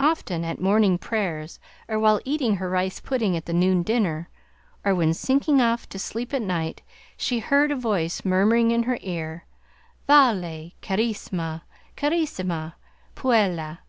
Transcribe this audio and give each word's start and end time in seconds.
Often, 0.00 0.44
at 0.44 0.60
morning 0.60 0.98
prayers, 0.98 1.60
or 1.86 2.00
while 2.00 2.20
eating 2.24 2.56
her 2.56 2.68
rice 2.68 2.98
pudding 2.98 3.36
at 3.36 3.46
the 3.46 3.52
noon 3.52 3.84
dinner, 3.84 4.28
or 4.84 4.92
when 4.92 5.14
sinking 5.14 5.60
off 5.60 5.88
to 5.90 6.00
sleep 6.00 6.34
at 6.34 6.42
night, 6.42 6.82
she 7.16 7.38
heard 7.38 7.70
a 7.70 7.76
voice 7.76 8.24
murmuring 8.24 8.72
in 8.72 8.82
her 8.90 8.98
ear, 9.02 9.44
"Vale, 10.08 10.72
carissima, 10.82 11.62
carissima 11.96 12.74
puella!" 13.14 13.82